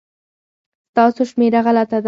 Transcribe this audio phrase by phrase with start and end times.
[0.91, 1.99] ستاسو شمېره غلطه ده